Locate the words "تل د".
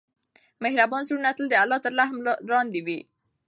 1.37-1.53